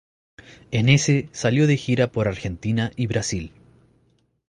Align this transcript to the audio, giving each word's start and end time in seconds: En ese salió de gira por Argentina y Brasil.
En 0.71 0.89
ese 0.89 1.29
salió 1.31 1.67
de 1.67 1.77
gira 1.77 2.11
por 2.11 2.27
Argentina 2.27 2.91
y 2.95 3.05
Brasil. 3.05 3.51